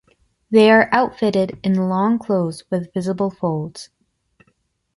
They 0.49 0.71
are 0.71 0.89
outfitted 0.91 1.59
in 1.63 1.75
long 1.87 2.17
clothes 2.17 2.63
with 2.71 2.91
visible 2.91 3.29
folds. 3.29 3.91